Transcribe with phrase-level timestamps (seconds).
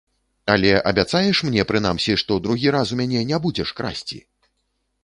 [0.53, 4.19] Але абяцаеш мне, прынамсі, што другі раз у мяне не будзеш красці?